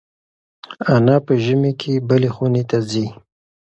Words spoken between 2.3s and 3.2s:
خونې ته ځي.